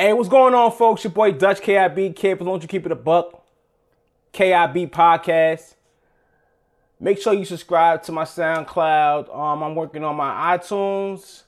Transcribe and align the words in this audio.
Hey, 0.00 0.14
what's 0.14 0.30
going 0.30 0.54
on, 0.54 0.72
folks? 0.72 1.04
Your 1.04 1.10
boy 1.10 1.32
Dutch 1.32 1.60
KIB, 1.60 2.38
but 2.38 2.44
don't 2.46 2.62
you 2.62 2.68
keep 2.68 2.86
it 2.86 2.90
a 2.90 2.94
buck. 2.94 3.44
KIB 4.32 4.90
Podcast. 4.90 5.74
Make 6.98 7.20
sure 7.20 7.34
you 7.34 7.44
subscribe 7.44 8.02
to 8.04 8.12
my 8.12 8.24
SoundCloud. 8.24 9.28
Um, 9.28 9.62
I'm 9.62 9.74
working 9.74 10.02
on 10.02 10.16
my 10.16 10.56
iTunes. 10.56 11.42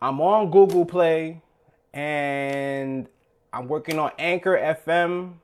I'm 0.00 0.18
on 0.22 0.50
Google 0.50 0.86
Play, 0.86 1.42
and 1.92 3.06
I'm 3.52 3.68
working 3.68 3.98
on 3.98 4.12
Anchor 4.18 4.56
FM. 4.56 5.34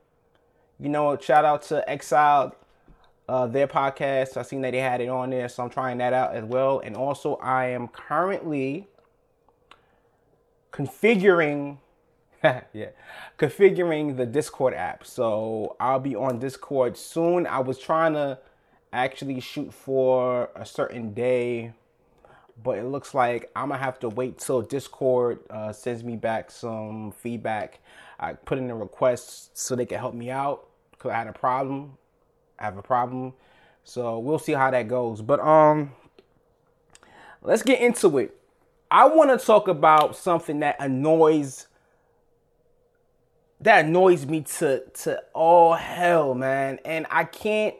You 0.80 0.88
know, 0.88 1.18
shout 1.18 1.44
out 1.44 1.60
to 1.64 1.86
Exiled, 1.86 2.52
uh, 3.28 3.46
their 3.48 3.68
podcast. 3.68 4.38
I 4.38 4.42
seen 4.44 4.62
that 4.62 4.70
they 4.70 4.80
had 4.80 5.02
it 5.02 5.10
on 5.10 5.28
there, 5.28 5.50
so 5.50 5.62
I'm 5.62 5.68
trying 5.68 5.98
that 5.98 6.14
out 6.14 6.34
as 6.34 6.44
well. 6.44 6.78
And 6.78 6.96
also, 6.96 7.34
I 7.34 7.66
am 7.66 7.88
currently 7.88 8.88
configuring 10.72 11.80
yeah. 12.72 12.90
Configuring 13.38 14.16
the 14.16 14.26
Discord 14.26 14.74
app. 14.74 15.04
So 15.06 15.76
I'll 15.80 16.00
be 16.00 16.14
on 16.14 16.38
Discord 16.38 16.96
soon. 16.96 17.46
I 17.46 17.60
was 17.60 17.78
trying 17.78 18.14
to 18.14 18.38
actually 18.92 19.40
shoot 19.40 19.72
for 19.72 20.50
a 20.54 20.64
certain 20.64 21.12
day, 21.12 21.72
but 22.62 22.78
it 22.78 22.84
looks 22.84 23.14
like 23.14 23.50
I'm 23.54 23.68
gonna 23.68 23.80
have 23.80 23.98
to 24.00 24.08
wait 24.08 24.38
till 24.38 24.62
Discord 24.62 25.40
uh, 25.50 25.72
sends 25.72 26.02
me 26.02 26.16
back 26.16 26.50
some 26.50 27.12
feedback. 27.12 27.80
I 28.18 28.32
put 28.32 28.58
in 28.58 28.70
a 28.70 28.76
request 28.76 29.56
so 29.56 29.76
they 29.76 29.86
can 29.86 29.98
help 29.98 30.14
me 30.14 30.30
out 30.30 30.68
because 30.92 31.10
I 31.10 31.14
had 31.18 31.26
a 31.26 31.32
problem. 31.32 31.98
I 32.58 32.64
have 32.64 32.78
a 32.78 32.82
problem. 32.82 33.34
So 33.84 34.18
we'll 34.18 34.38
see 34.38 34.52
how 34.52 34.70
that 34.70 34.88
goes. 34.88 35.20
But 35.20 35.40
um 35.40 35.92
let's 37.42 37.62
get 37.62 37.80
into 37.80 38.18
it. 38.18 38.36
I 38.90 39.06
want 39.06 39.38
to 39.38 39.44
talk 39.44 39.68
about 39.68 40.16
something 40.16 40.60
that 40.60 40.76
annoys 40.80 41.66
that 43.60 43.84
annoys 43.86 44.26
me 44.26 44.42
to 44.42 44.80
to 44.80 45.22
all 45.32 45.74
hell, 45.74 46.34
man. 46.34 46.78
And 46.84 47.06
I 47.10 47.24
can't 47.24 47.74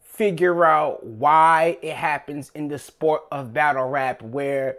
figure 0.00 0.64
out 0.64 1.04
why 1.04 1.78
it 1.82 1.94
happens 1.94 2.50
in 2.54 2.68
the 2.68 2.78
sport 2.78 3.22
of 3.30 3.52
battle 3.52 3.88
rap 3.88 4.22
where 4.22 4.78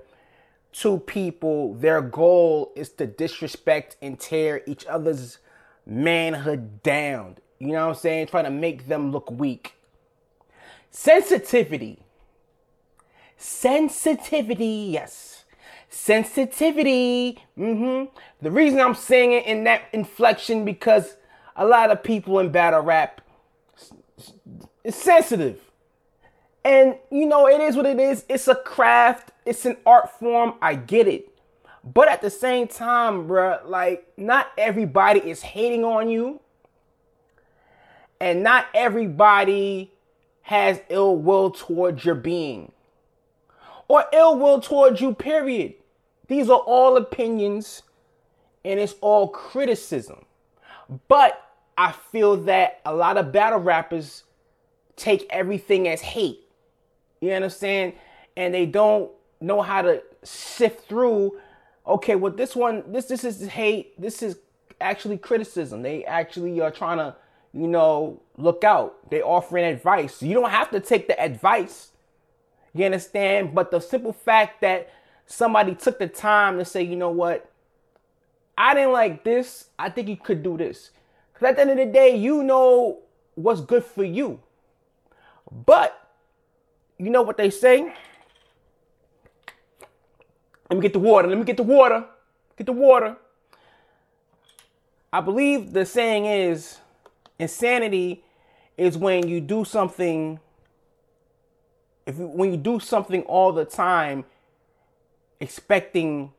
two 0.74 1.00
people 1.00 1.76
their 1.76 2.02
goal 2.02 2.72
is 2.76 2.90
to 2.90 3.08
disrespect 3.08 3.96
and 4.02 4.20
tear 4.20 4.62
each 4.66 4.86
other's 4.86 5.38
manhood 5.86 6.84
down. 6.84 7.38
You 7.60 7.68
know 7.68 7.88
what 7.88 7.96
I'm 7.96 7.96
saying? 7.96 8.28
Trying 8.28 8.46
to 8.46 8.52
make 8.52 8.88
them 8.88 9.12
look 9.12 9.32
weak. 9.32 9.76
Sensitivity. 10.92 12.00
Sensitivity, 13.38 14.90
yes 14.92 15.37
sensitivity. 15.98 17.40
Mm-hmm. 17.58 18.16
The 18.42 18.52
reason 18.52 18.80
I'm 18.80 18.94
saying 18.94 19.32
it 19.32 19.46
in 19.46 19.64
that 19.64 19.84
inflection 19.92 20.64
because 20.64 21.18
a 21.56 21.66
lot 21.66 21.90
of 21.90 22.04
people 22.04 22.40
in 22.40 22.52
battle 22.52 22.82
rap 22.82 23.22
is 24.84 24.96
sensitive. 24.96 25.60
And 26.64 26.98
you 27.10 27.26
know, 27.26 27.48
it 27.48 27.62
is 27.62 27.76
what 27.76 27.86
it 27.86 28.00
is. 28.00 28.26
It's 28.30 28.48
a 28.48 28.56
craft, 28.56 29.32
it's 29.46 29.66
an 29.66 29.78
art 29.86 30.18
form. 30.20 30.54
I 30.62 30.76
get 30.76 31.08
it. 31.08 31.34
But 31.84 32.10
at 32.10 32.22
the 32.22 32.30
same 32.30 32.68
time, 32.68 33.28
bruh, 33.28 33.66
like, 33.66 34.12
not 34.18 34.52
everybody 34.58 35.22
is 35.22 35.42
hating 35.42 35.86
on 35.86 36.10
you. 36.10 36.42
And 38.20 38.44
not 38.44 38.66
everybody 38.74 39.92
has 40.42 40.82
ill 40.90 41.18
will 41.18 41.52
towards 41.52 42.04
your 42.04 42.16
being 42.16 42.72
or 43.88 44.06
ill 44.12 44.38
will 44.38 44.60
towards 44.60 45.02
you, 45.02 45.14
period. 45.14 45.76
These 46.28 46.50
are 46.50 46.60
all 46.60 46.98
opinions 46.98 47.84
and 48.66 48.80
it's 48.80 48.96
all 49.02 49.30
criticism. 49.30 50.26
But 51.08 51.42
I 51.78 51.92
feel 51.92 52.38
that 52.44 52.82
a 52.86 52.94
lot 52.94 53.18
of 53.18 53.32
battle 53.32 53.60
rappers 53.60 54.24
take 54.96 55.26
everything 55.30 55.88
as 55.88 56.02
hate. 56.02 56.42
You 57.22 57.32
understand? 57.32 57.94
And 58.36 58.54
they 58.54 58.66
don't 58.66 59.12
know 59.40 59.62
how 59.62 59.84
to 59.84 60.04
sift 60.24 60.88
through, 60.88 61.40
okay, 61.86 62.16
well 62.16 62.32
this 62.32 62.56
one 62.56 62.84
this 62.92 63.06
this 63.06 63.24
is 63.24 63.48
hate, 63.48 64.00
this 64.00 64.22
is 64.22 64.38
actually 64.82 65.18
criticism. 65.18 65.82
They 65.82 66.04
actually 66.06 66.60
are 66.62 66.72
trying 66.72 66.98
to, 66.98 67.16
you 67.54 67.68
know, 67.68 68.22
look 68.38 68.64
out. 68.64 69.10
They 69.10 69.22
offering 69.22 69.66
advice. 69.66 70.22
You 70.22 70.34
don't 70.34 70.50
have 70.50 70.72
to 70.72 70.80
take 70.80 71.08
the 71.08 71.20
advice. 71.20 71.92
You 72.74 72.86
understand? 72.86 73.56
But 73.56 73.72
the 73.72 73.80
simple 73.80 74.14
fact 74.14 74.62
that 74.62 74.90
somebody 75.28 75.76
took 75.76 76.00
the 76.00 76.08
time 76.08 76.58
to 76.58 76.66
say, 76.66 76.82
you 76.82 76.96
know 76.96 77.12
what, 77.12 77.52
I 78.58 78.74
didn't 78.74 78.94
like 78.94 79.24
this. 79.24 79.70
I 79.78 79.90
think 79.90 80.08
you 80.08 80.18
could 80.18 80.42
do 80.42 80.58
this. 80.58 80.90
Because 81.32 81.50
at 81.50 81.56
the 81.58 81.62
end 81.62 81.72
of 81.72 81.78
the 81.78 81.86
day, 81.86 82.16
you 82.16 82.44
know 82.44 83.00
what's 83.36 83.62
good 83.62 83.84
for 83.84 84.04
you. 84.04 84.40
But 85.66 86.10
you 86.98 87.12
know 87.12 87.22
what 87.22 87.38
they 87.38 87.52
say? 87.52 87.94
Let 90.70 90.78
me 90.78 90.82
get 90.82 90.94
the 90.94 91.00
water. 91.00 91.28
Let 91.28 91.38
me 91.38 91.44
get 91.44 91.58
the 91.58 91.64
water. 91.64 92.06
Get 92.58 92.66
the 92.66 92.74
water. 92.74 93.16
I 95.14 95.22
believe 95.22 95.74
the 95.74 95.86
saying 95.86 96.26
is 96.26 96.80
insanity 97.40 98.24
is 98.78 98.98
when 98.98 99.28
you 99.28 99.40
do 99.40 99.64
something 99.64 100.40
if 102.06 102.18
you, 102.18 102.28
when 102.28 102.52
you 102.52 102.58
do 102.58 102.80
something 102.80 103.22
all 103.24 103.52
the 103.52 103.66
time 103.66 104.26
expecting 105.40 106.32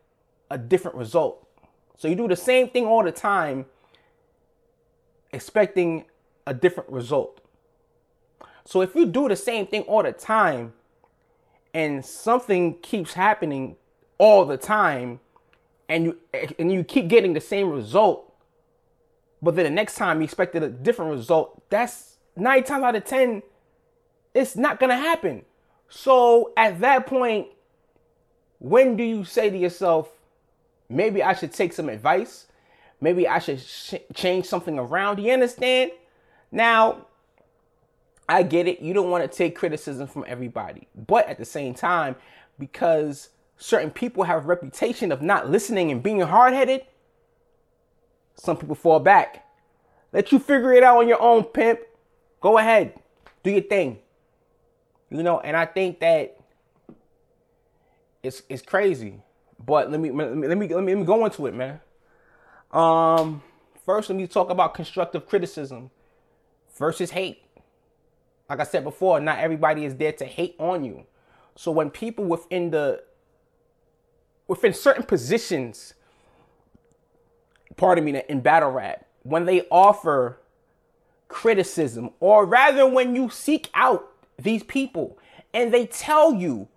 a 0.51 0.59
different 0.59 0.97
result. 0.97 1.47
So 1.97 2.09
you 2.09 2.15
do 2.15 2.29
the 2.29 2.37
same 2.37 2.69
thing 2.69 2.87
all 2.87 3.03
the 3.03 3.13
time 3.13 3.67
expecting 5.33 6.07
a 6.47 6.55
different 6.55 6.91
result. 6.91 7.41
So 8.65 8.81
if 8.83 8.95
you 8.95 9.07
do 9.07 9.29
the 9.29 9.37
same 9.37 9.67
thing 9.67 9.83
all 9.83 10.03
the 10.03 10.13
time 10.13 10.73
and 11.75 12.05
something 12.05 12.79
keeps 12.81 13.15
happening 13.15 13.77
all 14.19 14.45
the 14.45 14.57
time 14.57 15.21
and 15.89 16.05
you 16.05 16.19
and 16.59 16.73
you 16.73 16.85
keep 16.85 17.09
getting 17.09 17.33
the 17.33 17.41
same 17.41 17.71
result 17.71 18.29
but 19.41 19.55
then 19.55 19.65
the 19.65 19.71
next 19.71 19.97
time 19.97 20.19
you 20.19 20.25
expected 20.25 20.63
a 20.63 20.69
different 20.69 21.13
result, 21.13 21.63
that's 21.71 22.17
9 22.37 22.65
times 22.65 22.85
out 22.85 22.97
of 22.97 23.05
10 23.05 23.43
it's 24.35 24.57
not 24.57 24.79
to 24.79 24.95
happen. 24.95 25.45
So 25.89 26.53
at 26.57 26.81
that 26.81 27.07
point, 27.07 27.49
when 28.59 28.97
do 28.97 29.03
you 29.03 29.25
say 29.25 29.51
to 29.51 29.57
yourself, 29.57 30.11
maybe 30.89 31.23
I 31.23 31.33
should 31.35 31.53
take 31.53 31.73
some 31.73 31.89
advice? 31.89 32.47
Maybe 33.01 33.29
I 33.29 33.39
should 33.39 33.61
sh- 33.61 33.95
change 34.15 34.47
something 34.47 34.79
around? 34.79 35.21
You 35.21 35.33
understand? 35.33 35.93
Now, 36.51 37.07
I 38.29 38.43
get 38.43 38.67
it. 38.67 38.81
You 38.81 38.93
don't 38.93 39.11
want 39.11 39.31
to 39.31 39.37
take 39.37 39.57
criticism 39.57 40.07
from 40.07 40.25
everybody. 40.27 40.89
But 40.95 41.29
at 41.29 41.39
the 41.39 41.45
same 41.45 41.75
time, 41.75 42.17
because 42.59 43.31
certain 43.57 43.91
people 43.91 44.25
have 44.25 44.45
a 44.45 44.47
reputation 44.47 45.13
of 45.13 45.23
not 45.23 45.49
listening 45.49 45.91
and 45.91 46.03
being 46.03 46.21
hard 46.21 46.53
headed, 46.53 46.83
some 48.35 48.57
people 48.57 48.75
fall 48.75 49.01
back. 49.01 49.45
Let 50.13 50.33
you 50.33 50.39
figure 50.39 50.73
it 50.73 50.83
out 50.83 50.99
on 50.99 51.09
your 51.09 51.21
own, 51.21 51.45
pimp. 51.45 51.81
Go 52.41 52.59
ahead. 52.59 52.95
Do 53.43 53.51
your 53.51 53.63
thing. 53.63 53.99
You 55.11 55.23
know, 55.23 55.41
and 55.41 55.57
I 55.57 55.67
think 55.67 56.01
that 56.01 56.38
it's 58.23 58.43
it's 58.49 58.63
crazy. 58.63 59.21
But 59.65 59.91
let 59.91 60.01
me 60.01 60.11
let 60.11 60.35
me 60.35 60.47
let 60.47 60.57
me 60.57 60.69
let 60.69 60.85
me, 60.85 61.05
go 61.05 61.25
into 61.25 61.47
it, 61.47 61.55
man. 61.55 61.81
Um, 62.71 63.43
first, 63.85 64.09
let 64.09 64.17
me 64.17 64.27
talk 64.27 64.51
about 64.51 64.75
constructive 64.75 65.27
criticism 65.27 65.91
versus 66.77 67.11
hate. 67.11 67.43
Like 68.49 68.61
I 68.61 68.65
said 68.65 68.85
before, 68.85 69.21
not 69.21 69.39
everybody 69.39 69.85
is 69.85 69.97
there 69.97 70.13
to 70.13 70.25
hate 70.25 70.55
on 70.59 70.85
you. 70.85 71.05
So 71.57 71.71
when 71.73 71.91
people 71.91 72.25
within 72.25 72.71
the 72.71 73.03
within 74.47 74.73
certain 74.73 75.03
positions, 75.03 75.95
pardon 77.77 78.05
me, 78.05 78.23
in 78.29 78.41
battle 78.41 78.71
rap, 78.71 79.07
when 79.23 79.45
they 79.45 79.63
offer 79.71 80.39
criticism, 81.29 82.11
or 82.21 82.47
rather 82.47 82.89
when 82.89 83.15
you 83.15 83.29
seek 83.29 83.69
out 83.75 84.11
these 84.39 84.63
people 84.63 85.19
and 85.53 85.75
they 85.75 85.87
tell 85.87 86.35
you 86.35 86.69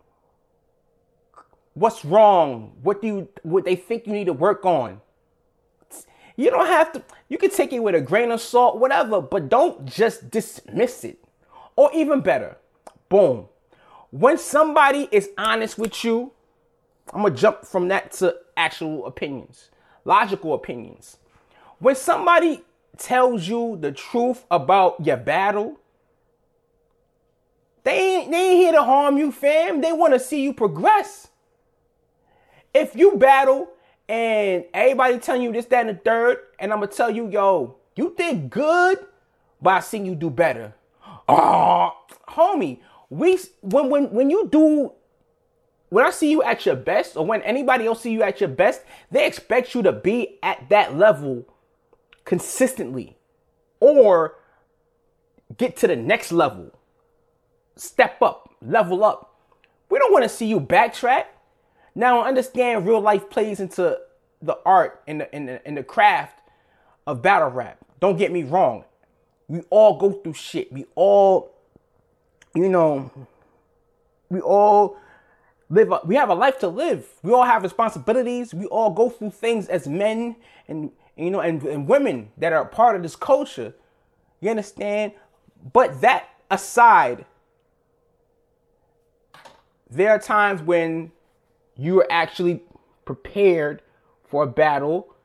what's 1.73 2.03
wrong, 2.03 2.73
what 2.81 3.01
do 3.01 3.07
you 3.07 3.27
what 3.43 3.65
they 3.65 3.75
think 3.75 4.07
you 4.07 4.13
need 4.13 4.25
to 4.25 4.33
work 4.33 4.65
on. 4.65 5.01
You 6.35 6.49
don't 6.49 6.67
have 6.67 6.91
to 6.93 7.03
you 7.29 7.37
can 7.37 7.49
take 7.49 7.73
it 7.73 7.79
with 7.79 7.95
a 7.95 8.01
grain 8.01 8.31
of 8.31 8.41
salt, 8.41 8.79
whatever, 8.79 9.21
but 9.21 9.49
don't 9.49 9.85
just 9.85 10.29
dismiss 10.29 11.03
it. 11.03 11.23
Or 11.75 11.89
even 11.93 12.21
better, 12.21 12.57
boom. 13.09 13.47
When 14.09 14.37
somebody 14.37 15.07
is 15.11 15.29
honest 15.37 15.77
with 15.77 16.03
you, 16.03 16.31
I'm 17.13 17.23
gonna 17.23 17.35
jump 17.35 17.65
from 17.65 17.87
that 17.89 18.11
to 18.13 18.35
actual 18.57 19.05
opinions, 19.05 19.69
logical 20.03 20.53
opinions. 20.53 21.17
When 21.79 21.95
somebody 21.95 22.63
tells 22.97 23.47
you 23.47 23.77
the 23.79 23.91
truth 23.91 24.45
about 24.51 25.05
your 25.05 25.17
battle, 25.17 25.79
they 27.83 28.17
ain't, 28.17 28.31
they 28.31 28.49
ain't 28.49 28.57
here 28.57 28.71
to 28.73 28.83
harm 28.83 29.17
you, 29.17 29.31
fam. 29.31 29.81
They 29.81 29.91
want 29.91 30.13
to 30.13 30.19
see 30.19 30.43
you 30.43 30.53
progress. 30.53 31.29
If 32.73 32.95
you 32.95 33.17
battle 33.17 33.69
and 34.07 34.65
everybody 34.73 35.17
telling 35.19 35.41
you 35.41 35.51
this, 35.51 35.65
that, 35.65 35.87
and 35.87 35.97
the 35.97 36.01
third, 36.01 36.37
and 36.59 36.71
I'm 36.71 36.79
gonna 36.79 36.91
tell 36.91 37.09
you, 37.09 37.29
yo, 37.29 37.77
you 37.95 38.13
did 38.17 38.49
good, 38.49 38.99
but 39.61 39.69
I 39.71 39.79
seen 39.79 40.05
you 40.05 40.15
do 40.15 40.29
better. 40.29 40.73
Oh, 41.27 41.91
homie, 42.27 42.79
we 43.09 43.39
when 43.61 43.89
when 43.89 44.11
when 44.11 44.29
you 44.29 44.47
do 44.47 44.93
when 45.89 46.05
I 46.05 46.09
see 46.11 46.31
you 46.31 46.41
at 46.41 46.65
your 46.65 46.77
best, 46.77 47.17
or 47.17 47.25
when 47.25 47.41
anybody 47.41 47.85
else 47.85 48.01
see 48.01 48.11
you 48.11 48.23
at 48.23 48.39
your 48.39 48.49
best, 48.49 48.81
they 49.11 49.27
expect 49.27 49.75
you 49.75 49.81
to 49.83 49.91
be 49.91 50.39
at 50.41 50.69
that 50.69 50.97
level 50.97 51.45
consistently, 52.23 53.17
or 53.81 54.35
get 55.57 55.75
to 55.77 55.87
the 55.87 55.97
next 55.97 56.31
level, 56.31 56.71
step 57.75 58.21
up, 58.21 58.55
level 58.61 59.03
up. 59.03 59.35
We 59.89 59.99
don't 59.99 60.13
want 60.13 60.23
to 60.23 60.29
see 60.29 60.45
you 60.45 60.61
backtrack. 60.61 61.25
Now, 61.93 62.21
I 62.21 62.27
understand 62.27 62.87
real 62.87 63.01
life 63.01 63.29
plays 63.29 63.59
into 63.59 63.99
the 64.41 64.57
art 64.65 65.01
and 65.07 65.21
the, 65.21 65.35
and 65.35 65.47
the, 65.47 65.67
and 65.67 65.77
the 65.77 65.83
craft 65.83 66.39
of 67.05 67.21
battle 67.21 67.49
rap. 67.49 67.77
Don't 67.99 68.17
get 68.17 68.31
me 68.31 68.43
wrong. 68.43 68.85
We 69.47 69.61
all 69.69 69.97
go 69.97 70.11
through 70.11 70.33
shit. 70.33 70.71
We 70.71 70.85
all, 70.95 71.53
you 72.55 72.69
know, 72.69 73.11
we 74.29 74.39
all 74.39 74.97
live. 75.69 75.91
We 76.05 76.15
have 76.15 76.29
a 76.29 76.33
life 76.33 76.59
to 76.59 76.67
live. 76.67 77.07
We 77.21 77.33
all 77.33 77.43
have 77.43 77.63
responsibilities. 77.63 78.53
We 78.53 78.65
all 78.67 78.91
go 78.91 79.09
through 79.09 79.31
things 79.31 79.67
as 79.67 79.87
men 79.87 80.37
and 80.67 80.91
you 81.17 81.29
know 81.29 81.41
and, 81.41 81.61
and 81.63 81.87
women 81.87 82.31
that 82.37 82.53
are 82.53 82.65
part 82.65 82.95
of 82.95 83.03
this 83.03 83.15
culture. 83.15 83.73
You 84.39 84.49
understand? 84.49 85.13
But 85.73 86.01
that 86.01 86.29
aside, 86.49 87.25
there 89.89 90.09
are 90.09 90.19
times 90.19 90.61
when 90.61 91.11
you 91.77 91.99
are 92.01 92.07
actually 92.11 92.63
prepared 93.05 93.81
for 94.23 94.43
a 94.43 94.47
battle 94.47 95.15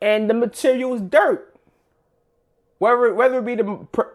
and 0.00 0.28
the 0.28 0.34
material 0.34 0.94
is 0.94 1.00
dirt. 1.00 1.54
Whether, 2.78 3.14
whether 3.14 3.38
it 3.38 3.44
be 3.44 3.54
the 3.54 3.64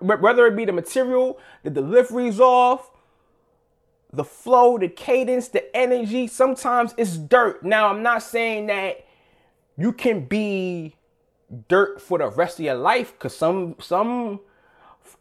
whether 0.01 0.45
it 0.45 0.57
be 0.57 0.65
the 0.65 0.73
material, 0.73 1.39
the 1.63 1.69
delivery's 1.69 2.41
off, 2.41 2.91
the 4.11 4.25
flow, 4.25 4.77
the 4.77 4.89
cadence, 4.89 5.47
the 5.47 5.73
energy, 5.75 6.27
sometimes 6.27 6.93
it's 6.97 7.17
dirt. 7.17 7.63
Now 7.63 7.87
I'm 7.87 8.03
not 8.03 8.23
saying 8.23 8.67
that 8.67 9.05
you 9.77 9.93
can 9.93 10.25
be 10.25 10.97
dirt 11.69 12.01
for 12.01 12.17
the 12.17 12.27
rest 12.27 12.59
of 12.59 12.65
your 12.65 12.75
life 12.75 13.13
because 13.13 13.33
some 13.33 13.75
some 13.79 14.41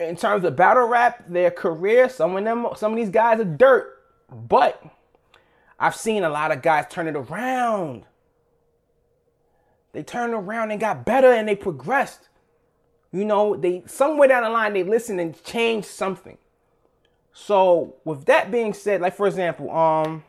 in 0.01 0.17
terms 0.17 0.45
of 0.45 0.57
battle 0.57 0.89
rap, 0.89 1.25
their 1.29 1.53
career, 1.53 2.09
some 2.09 2.37
of 2.37 2.43
them, 2.43 2.67
some 2.75 2.93
of 2.93 2.97
these 2.97 3.11
guys 3.11 3.39
are 3.39 3.45
dirt. 3.45 4.03
But 4.29 4.83
I've 5.79 5.97
seen 5.97 6.25
a 6.25 6.31
lot 6.31 6.53
of 6.53 6.63
guys 6.63 6.87
turn 6.89 7.07
it 7.07 7.17
around. 7.17 8.05
They 9.93 10.03
turned 10.03 10.35
around 10.35 10.71
and 10.71 10.81
got 10.81 11.05
better 11.05 11.33
and 11.33 11.49
they 11.49 11.57
progressed. 11.57 12.29
You 13.13 13.25
know, 13.25 13.57
they 13.57 13.83
somewhere 13.87 14.29
down 14.29 14.43
the 14.43 14.51
line 14.51 14.75
they 14.75 14.83
listened 14.83 15.21
and 15.21 15.43
changed 15.43 15.89
something. 15.89 16.39
So 17.33 17.97
with 18.05 18.25
that 18.27 18.51
being 18.51 18.73
said, 18.73 19.01
like 19.01 19.15
for 19.15 19.27
example, 19.27 19.71
um, 19.71 20.25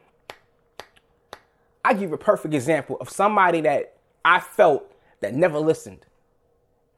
I 1.83 1.93
give 1.93 2.11
a 2.11 2.17
perfect 2.17 2.53
example 2.53 2.97
of 2.99 3.09
somebody 3.09 3.61
that 3.61 3.97
I 4.25 4.39
felt 4.39 4.91
that 5.21 5.33
never 5.33 5.59
listened 5.59 6.05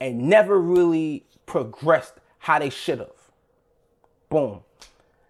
and 0.02 0.30
never 0.30 0.60
really 0.60 1.26
progressed 1.46 2.16
how 2.40 2.60
they 2.60 2.70
should 2.70 3.00
have. 3.00 3.12
Boom. 4.30 4.62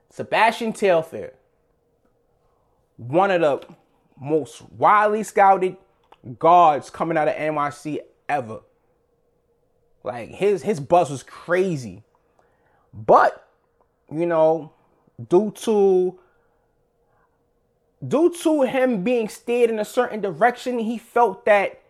Sebastian 0.09 0.73
Telfair, 0.73 1.33
one 2.99 3.31
of 3.31 3.41
the 3.41 3.61
most 4.19 4.61
widely 4.73 5.23
scouted 5.23 5.77
guards 6.37 6.89
coming 6.89 7.17
out 7.17 7.29
of 7.29 7.35
NYC 7.35 7.99
ever. 8.27 8.59
Like 10.03 10.29
his 10.29 10.63
his 10.63 10.79
buzz 10.79 11.09
was 11.09 11.23
crazy. 11.23 12.03
But, 12.93 13.47
you 14.11 14.25
know, 14.25 14.73
due 15.29 15.51
to 15.51 16.19
due 18.05 18.33
to 18.43 18.63
him 18.63 19.03
being 19.03 19.29
steered 19.29 19.69
in 19.69 19.79
a 19.79 19.85
certain 19.85 20.19
direction, 20.19 20.79
he 20.79 20.97
felt 20.97 21.45
that 21.45 21.81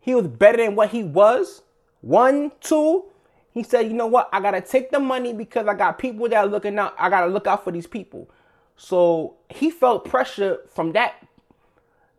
he 0.00 0.14
was 0.14 0.28
better 0.28 0.58
than 0.58 0.76
what 0.76 0.90
he 0.90 1.04
was. 1.04 1.62
One, 2.00 2.52
two, 2.60 3.04
he 3.52 3.62
said, 3.62 3.82
you 3.82 3.92
know 3.92 4.06
what? 4.06 4.30
I 4.32 4.40
gotta 4.40 4.62
take 4.62 4.90
the 4.90 5.00
money 5.00 5.34
because 5.34 5.66
I 5.66 5.74
got 5.74 5.98
people 5.98 6.26
that 6.28 6.36
are 6.38 6.46
looking 6.46 6.78
out. 6.78 6.94
I 6.98 7.10
gotta 7.10 7.26
look 7.26 7.46
out 7.46 7.64
for 7.64 7.70
these 7.70 7.86
people. 7.86 8.30
So 8.78 9.34
he 9.50 9.70
felt 9.70 10.04
pressure 10.06 10.60
from 10.72 10.92
that 10.92 11.26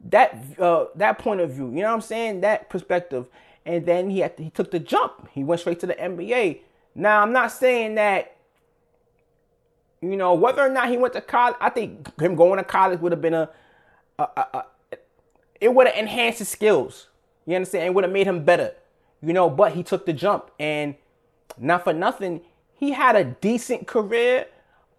that 0.06 0.44
uh, 0.60 0.86
that 0.96 1.18
point 1.18 1.42
of 1.42 1.52
view. 1.52 1.70
You 1.70 1.82
know 1.82 1.88
what 1.88 1.96
I'm 1.96 2.02
saying? 2.02 2.42
That 2.42 2.70
perspective. 2.70 3.26
And 3.66 3.86
then 3.86 4.10
he 4.10 4.20
had 4.20 4.38
to, 4.38 4.44
he 4.44 4.50
took 4.50 4.72
the 4.72 4.80
jump. 4.80 5.30
He 5.32 5.44
went 5.44 5.62
straight 5.62 5.80
to 5.82 5.88
the 5.88 5.96
NBA. 5.96 6.60
Now 6.96 7.22
I'm 7.22 7.34
not 7.34 7.52
saying 7.52 7.96
that 7.96 8.36
you 10.02 10.16
know 10.16 10.34
whether 10.34 10.62
or 10.62 10.70
not 10.70 10.90
he 10.90 10.98
went 10.98 11.14
to 11.14 11.22
college. 11.22 11.56
I 11.60 11.70
think 11.70 12.20
him 12.22 12.36
going 12.36 12.58
to 12.58 12.64
college 12.64 13.00
would 13.00 13.12
have 13.14 13.22
been 13.22 13.34
a, 13.34 13.50
a, 14.20 14.24
a, 14.24 14.48
a 14.54 14.66
it 15.60 15.74
would 15.74 15.88
have 15.88 15.98
enhanced 15.98 16.40
his 16.40 16.50
skills. 16.50 17.08
You 17.46 17.56
understand? 17.56 17.86
It 17.86 17.94
would 17.94 18.04
have 18.04 18.14
made 18.14 18.28
him 18.28 18.44
better. 18.44 18.76
You 19.22 19.34
know, 19.34 19.50
but 19.50 19.74
he 19.74 19.84
took 19.84 20.06
the 20.06 20.14
jump 20.14 20.52
and 20.60 20.96
not 21.58 21.84
for 21.84 21.94
nothing, 21.94 22.42
he 22.74 22.92
had 22.92 23.16
a 23.16 23.24
decent 23.24 23.88
career, 23.88 24.46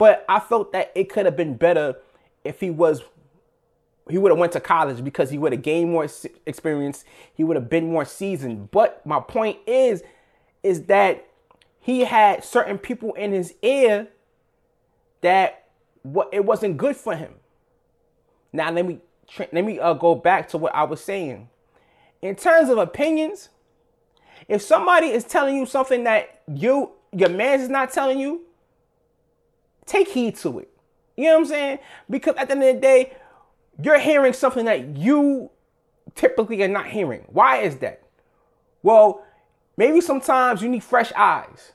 but 0.00 0.24
I 0.30 0.40
felt 0.40 0.72
that 0.72 0.92
it 0.94 1.10
could 1.10 1.26
have 1.26 1.36
been 1.36 1.56
better 1.56 1.94
if 2.42 2.58
he 2.58 2.70
was 2.70 3.02
he 4.08 4.16
would 4.16 4.30
have 4.30 4.38
went 4.38 4.52
to 4.52 4.60
college 4.60 5.04
because 5.04 5.28
he 5.28 5.36
would 5.36 5.52
have 5.52 5.60
gained 5.60 5.92
more 5.92 6.08
experience. 6.46 7.04
He 7.34 7.44
would 7.44 7.54
have 7.54 7.68
been 7.68 7.92
more 7.92 8.06
seasoned. 8.06 8.70
But 8.70 9.04
my 9.04 9.20
point 9.20 9.58
is 9.66 10.02
is 10.62 10.84
that 10.84 11.28
he 11.80 12.06
had 12.06 12.42
certain 12.42 12.78
people 12.78 13.12
in 13.12 13.32
his 13.32 13.54
ear 13.60 14.08
that 15.20 15.66
what 16.00 16.30
it 16.32 16.46
wasn't 16.46 16.78
good 16.78 16.96
for 16.96 17.14
him. 17.14 17.34
Now 18.54 18.70
let 18.70 18.86
me 18.86 19.00
let 19.52 19.66
me 19.66 19.78
uh, 19.78 19.92
go 19.92 20.14
back 20.14 20.48
to 20.48 20.56
what 20.56 20.74
I 20.74 20.84
was 20.84 21.04
saying. 21.04 21.50
In 22.22 22.36
terms 22.36 22.70
of 22.70 22.78
opinions, 22.78 23.50
if 24.48 24.62
somebody 24.62 25.08
is 25.08 25.24
telling 25.24 25.56
you 25.56 25.66
something 25.66 26.04
that 26.04 26.40
you 26.48 26.92
your 27.12 27.28
man 27.28 27.60
is 27.60 27.68
not 27.68 27.92
telling 27.92 28.18
you, 28.18 28.46
take 29.90 30.08
heed 30.08 30.36
to 30.36 30.60
it. 30.60 30.70
You 31.16 31.24
know 31.24 31.34
what 31.34 31.40
I'm 31.40 31.46
saying? 31.46 31.78
Because 32.08 32.36
at 32.36 32.48
the 32.48 32.54
end 32.54 32.62
of 32.62 32.74
the 32.76 32.80
day, 32.80 33.12
you're 33.82 33.98
hearing 33.98 34.32
something 34.32 34.64
that 34.66 34.96
you 34.96 35.50
typically 36.14 36.62
are 36.62 36.68
not 36.68 36.86
hearing. 36.86 37.24
Why 37.28 37.58
is 37.58 37.76
that? 37.78 38.02
Well, 38.82 39.24
maybe 39.76 40.00
sometimes 40.00 40.62
you 40.62 40.68
need 40.68 40.84
fresh 40.84 41.12
eyes. 41.16 41.72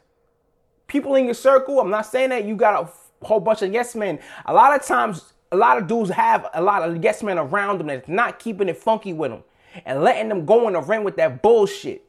People 0.88 1.15
in 1.15 1.25
your 1.25 1.34
circle, 1.34 1.79
I'm 1.79 1.89
not 1.89 2.05
saying 2.05 2.29
that 2.29 2.45
you 2.45 2.55
got 2.55 2.84
a 2.84 3.25
whole 3.25 3.39
bunch 3.39 3.62
of 3.62 3.74
yes 3.74 3.95
men. 3.95 4.19
A 4.45 4.53
lot 4.53 4.79
of 4.79 4.86
times, 4.86 5.34
a 5.51 5.57
lot 5.57 5.77
of 5.77 5.88
dudes 5.88 6.10
have 6.12 6.48
a 6.53 6.62
lot 6.62 6.88
of 6.88 7.03
yes 7.03 7.22
men 7.22 7.38
around 7.38 7.79
them 7.79 7.88
that's 7.88 8.07
not 8.07 8.39
keeping 8.39 8.69
it 8.69 8.77
funky 8.77 9.13
with 9.13 9.31
them 9.31 9.43
and 9.86 10.03
letting 10.03 10.29
them 10.29 10.45
go 10.45 10.67
in 10.67 10.74
the 10.74 10.81
ring 10.81 11.03
with 11.03 11.17
that 11.17 11.41
bullshit. 11.41 12.07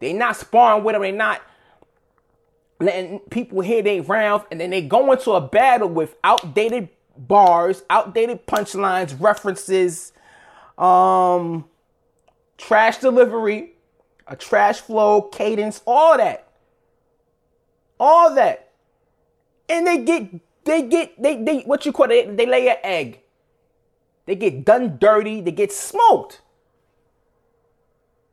They 0.00 0.12
not 0.12 0.36
sparring 0.36 0.84
with 0.84 0.94
them. 0.94 1.02
They 1.02 1.12
not 1.12 1.42
letting 2.82 3.20
people 3.30 3.60
hear 3.60 3.82
they 3.82 4.00
rounds, 4.00 4.44
and 4.50 4.60
then 4.60 4.70
they 4.70 4.82
go 4.82 5.12
into 5.12 5.32
a 5.32 5.40
battle 5.40 5.88
with 5.88 6.16
outdated 6.24 6.88
bars, 7.16 7.82
outdated 7.90 8.46
punchlines, 8.46 9.18
references, 9.20 10.12
um, 10.78 11.64
trash 12.58 12.98
delivery, 12.98 13.72
a 14.26 14.36
trash 14.36 14.80
flow, 14.80 15.22
cadence, 15.22 15.82
all 15.86 16.16
that, 16.16 16.48
all 17.98 18.34
that, 18.34 18.72
and 19.68 19.86
they 19.86 19.98
get 19.98 20.40
they 20.64 20.82
get 20.82 21.20
they 21.20 21.42
they 21.42 21.60
what 21.60 21.86
you 21.86 21.92
call 21.92 22.10
it? 22.10 22.36
They 22.36 22.46
lay 22.46 22.68
an 22.68 22.76
egg. 22.82 23.20
They 24.26 24.36
get 24.36 24.64
done 24.64 24.98
dirty. 25.00 25.40
They 25.40 25.50
get 25.50 25.72
smoked. 25.72 26.42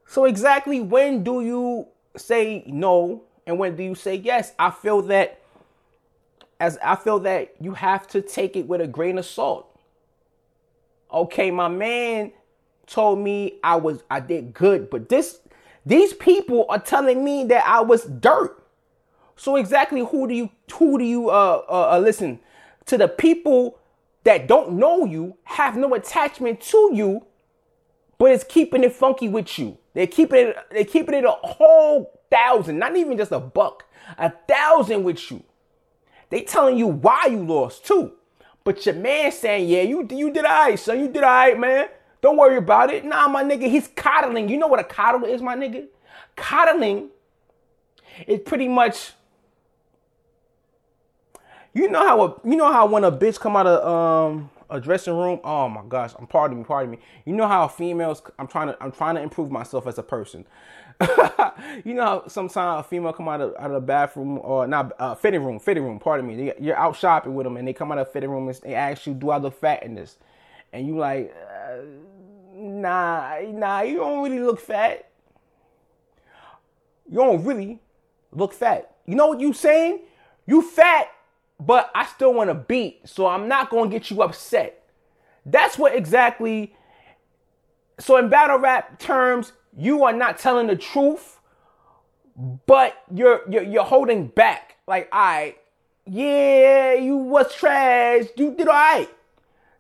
So 0.06 0.26
exactly 0.26 0.80
when 0.80 1.24
do 1.24 1.42
you 1.42 1.88
say 2.16 2.64
no 2.68 3.24
and 3.50 3.58
when 3.58 3.76
do 3.76 3.82
you 3.82 3.96
say 3.96 4.14
yes? 4.14 4.54
I 4.60 4.70
feel 4.70 5.02
that 5.04 5.42
as 6.60 6.78
I 6.84 6.96
feel 6.96 7.18
that 7.22 7.56
you 7.60 7.74
have 7.74 8.08
to 8.10 8.22
take 8.22 8.56
it 8.56 8.68
with 8.68 8.80
a 8.80 8.86
grain 8.86 9.18
of 9.18 9.26
salt. 9.26 9.76
Okay, 11.12 11.50
my 11.50 11.68
man 11.68 12.32
told 12.86 13.18
me 13.18 13.56
I 13.64 13.78
was 13.78 14.04
I 14.12 14.20
did 14.20 14.54
good, 14.54 14.92
but 14.92 15.10
this 15.10 15.40
these 15.84 16.14
people 16.14 16.68
are 16.70 16.78
telling 16.78 17.24
me 17.24 17.44
that 17.46 17.66
I 17.66 17.82
was 17.82 18.04
dirt. 18.04 18.64
So 19.36 19.56
exactly 19.56 20.06
who 20.06 20.28
do 20.28 20.36
you 20.36 20.52
who 20.72 21.00
do 21.00 21.04
you 21.04 21.32
uh, 21.32 21.64
uh, 21.68 21.90
uh 21.94 22.00
listen 22.00 22.40
to 22.86 23.00
the 23.00 23.08
people 23.08 23.80
that 24.26 24.48
don't 24.48 24.74
know 24.74 25.06
you, 25.06 25.38
have 25.46 25.76
no 25.76 25.96
attachment 25.96 26.62
to 26.62 26.92
you, 26.94 27.26
but 28.20 28.32
it's 28.32 28.44
keeping 28.44 28.84
it 28.84 28.94
funky 28.94 29.28
with 29.28 29.58
you. 29.58 29.80
They're 29.96 30.06
keeping 30.06 30.50
it, 30.50 30.58
they're 30.70 30.86
keeping 30.86 31.16
it 31.16 31.24
a 31.24 31.32
whole 31.32 32.19
thousand, 32.32 32.80
not 32.80 32.96
even 32.96 33.18
just 33.18 33.32
a 33.32 33.40
buck, 33.40 33.86
a 34.18 34.32
thousand 34.48 35.04
with 35.04 35.32
you. 35.32 35.44
They 36.30 36.42
telling 36.42 36.78
you 36.78 36.88
why 36.88 37.28
you 37.30 37.44
lost 37.44 37.86
too. 37.86 38.14
But 38.64 38.86
your 38.86 38.96
man 38.96 39.32
saying, 39.32 39.68
yeah, 39.68 39.82
you 39.82 40.08
you 40.12 40.32
did 40.32 40.46
all 40.46 40.52
right, 40.52 40.78
son. 40.80 41.00
You 41.00 41.08
did 41.08 41.24
all 41.24 41.30
right, 41.30 41.60
man. 41.60 41.88
Don't 42.22 42.38
worry 42.38 42.58
about 42.58 42.92
it. 42.92 43.06
Nah, 43.06 43.28
my 43.28 43.44
nigga, 43.44 43.70
he's 43.70 43.88
coddling. 43.88 44.50
You 44.50 44.58
know 44.58 44.68
what 44.68 44.80
a 44.80 44.84
coddle 44.84 45.26
is, 45.26 45.42
my 45.42 45.56
nigga? 45.56 45.88
Coddling 46.36 47.10
is 48.28 48.42
pretty 48.46 48.68
much. 48.68 49.14
You 51.74 51.90
know 51.90 52.06
how 52.06 52.22
a 52.22 52.36
you 52.48 52.58
know 52.58 52.72
how 52.72 52.88
when 52.88 53.04
a 53.04 53.12
bitch 53.12 53.40
come 53.40 53.56
out 53.56 53.68
of 53.68 53.88
um 53.88 54.50
a 54.70 54.80
dressing 54.80 55.18
room. 55.18 55.40
Oh 55.44 55.70
my 55.70 55.82
gosh, 55.88 56.14
I'm 56.18 56.28
pardon 56.28 56.60
me, 56.60 56.64
pardon 56.64 56.92
me. 56.92 57.00
You 57.26 57.34
know 57.34 57.48
how 57.48 57.68
females 57.68 58.22
I'm 58.38 58.48
trying 58.48 58.68
to 58.68 58.78
I'm 58.82 58.92
trying 58.92 59.16
to 59.16 59.22
improve 59.22 59.52
myself 59.52 59.88
as 59.88 59.98
a 59.98 60.04
person. 60.04 60.46
you 61.86 61.94
know 61.94 62.04
how 62.04 62.28
sometimes 62.28 62.86
a 62.86 62.88
female 62.88 63.14
come 63.14 63.30
out 63.30 63.42
of, 63.42 63.56
out 63.58 63.68
of 63.68 63.74
the 63.74 63.80
bathroom 63.80 64.40
or 64.42 64.68
not 64.68 64.94
uh, 65.00 65.16
fitting 65.16 65.44
room, 65.44 65.60
fitting 65.60 65.84
room, 65.84 66.00
pardon 66.00 66.28
me. 66.28 66.52
You're 66.60 66.76
out 66.76 66.96
shopping 66.96 67.36
with 67.36 67.46
them 67.46 67.58
and 67.58 67.68
they 67.68 67.74
come 67.74 67.92
out 67.92 67.98
of 67.98 68.12
fitting 68.12 68.30
room 68.30 68.48
and 68.48 68.60
they 68.64 68.76
ask 68.76 69.08
you, 69.08 69.14
do 69.14 69.30
I 69.30 69.38
look 69.38 69.60
fat 69.60 69.84
in 69.84 69.96
this? 69.96 70.18
And 70.74 70.86
you 70.86 70.98
like, 70.98 71.34
uh, 71.52 71.78
nah, 72.54 73.40
nah, 73.48 73.82
you 73.82 73.98
don't 73.98 74.24
really 74.24 74.40
look 74.40 74.60
fat. 74.60 75.10
You 77.10 77.18
don't 77.18 77.44
really 77.44 77.80
look 78.32 78.54
fat. 78.54 78.96
You 79.06 79.16
know 79.16 79.28
what 79.28 79.40
you 79.40 79.54
saying? 79.54 80.02
You 80.46 80.62
fat, 80.62 81.10
but 81.60 81.92
I 81.94 82.06
still 82.06 82.34
want 82.34 82.50
to 82.50 82.54
beat, 82.56 83.02
so 83.08 83.28
I'm 83.28 83.48
not 83.48 83.70
gonna 83.70 83.90
get 83.90 84.10
you 84.10 84.22
upset. 84.22 84.88
That's 85.46 85.78
what 85.78 85.94
exactly. 85.94 86.74
So 88.00 88.18
in 88.18 88.30
battle 88.30 88.58
rap 88.58 89.00
terms, 89.00 89.52
you 89.78 90.04
are 90.04 90.14
not 90.14 90.38
telling 90.38 90.68
the 90.68 90.76
truth, 90.76 91.40
but 92.66 93.04
you're 93.14 93.42
you're, 93.50 93.64
you're 93.64 93.84
holding 93.84 94.28
back. 94.28 94.78
Like, 94.88 95.10
I, 95.12 95.56
yeah, 96.06 96.94
you 96.94 97.18
was 97.18 97.54
trash. 97.54 98.26
You 98.36 98.56
did 98.56 98.68
all 98.68 98.74
right. 98.74 99.10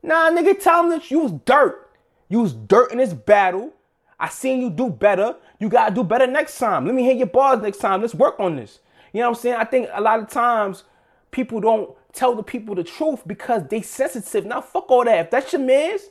Nah, 0.04 0.30
nigga, 0.30 0.62
tell 0.62 0.84
him 0.84 0.90
that 0.90 1.10
you 1.10 1.20
was 1.20 1.32
dirt. 1.46 1.90
You 2.28 2.42
was 2.42 2.54
dirt 2.54 2.92
in 2.92 3.00
this 3.00 3.14
battle. 3.14 3.74
I 4.20 4.30
seen 4.30 4.62
you 4.62 4.70
do 4.70 4.90
better. 4.90 5.36
You 5.60 5.70
gotta 5.70 5.96
do 5.96 6.04
better 6.04 6.28
next 6.28 6.58
time. 6.58 6.86
Let 6.86 6.94
me 6.94 7.04
hear 7.04 7.16
your 7.16 7.28
bars 7.28 7.62
next 7.62 7.78
time. 7.78 8.02
Let's 8.02 8.14
work 8.14 8.40
on 8.40 8.58
this. 8.58 8.80
You 9.14 9.22
know 9.22 9.30
what 9.30 9.38
I'm 9.38 9.42
saying? 9.42 9.56
I 9.56 9.64
think 9.64 9.90
a 9.94 10.02
lot 10.02 10.20
of 10.20 10.30
times 10.30 10.84
people 11.32 11.60
don't 11.60 11.92
tell 12.14 12.36
the 12.36 12.44
people 12.44 12.76
the 12.76 12.84
truth 12.84 13.24
because 13.28 13.64
they 13.70 13.82
sensitive. 13.82 14.46
Now 14.46 14.62
fuck 14.62 14.90
all 14.90 15.06
that. 15.06 15.26
If 15.26 15.32
that's 15.32 15.54
your 15.54 15.62
man's, 15.62 16.04